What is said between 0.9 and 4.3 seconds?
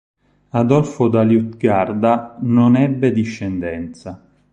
da Liutgarda non ebbe discendenza.